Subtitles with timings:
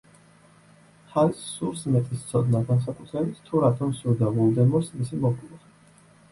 [1.11, 5.65] ჰარის სურს მეტის ცოდნა, განსაკუთრებით, თუ რატომ სურდა ვოლდემორს მისი მოკვლა.